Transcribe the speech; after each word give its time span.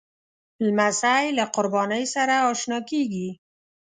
لمسی 0.65 1.23
له 1.37 1.45
قربانۍ 1.55 2.03
سره 2.15 2.35
اشنا 2.51 2.79
کېږي. 2.89 3.29